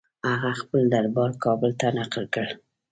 هغه 0.29 0.51
خپل 0.61 0.81
دربار 0.93 1.31
کابل 1.43 1.71
ته 1.79 1.87
نقل 1.99 2.23
کړ. 2.35 2.47